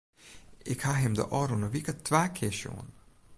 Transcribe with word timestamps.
Ik 0.71 0.79
ha 0.85 0.93
him 1.01 1.13
de 1.17 1.25
ôfrûne 1.39 1.69
wike 1.73 1.93
twa 2.05 2.21
kear 2.35 2.55
sjoen. 2.59 2.89